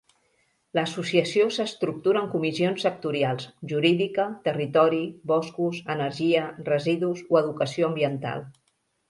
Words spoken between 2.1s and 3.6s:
en comissions sectorials: